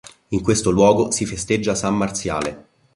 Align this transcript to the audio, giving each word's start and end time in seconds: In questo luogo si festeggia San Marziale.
In 0.29 0.41
questo 0.41 0.71
luogo 0.71 1.11
si 1.11 1.27
festeggia 1.27 1.75
San 1.75 1.95
Marziale. 1.95 2.65